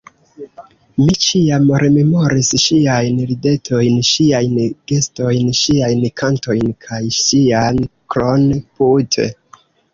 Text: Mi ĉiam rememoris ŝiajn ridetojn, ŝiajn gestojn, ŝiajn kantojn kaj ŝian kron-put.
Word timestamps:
Mi 1.01 1.15
ĉiam 1.25 1.67
rememoris 1.83 2.49
ŝiajn 2.63 3.19
ridetojn, 3.33 4.01
ŝiajn 4.13 4.57
gestojn, 4.93 5.53
ŝiajn 5.61 6.03
kantojn 6.25 6.75
kaj 6.89 7.03
ŝian 7.21 7.83
kron-put. 8.15 9.25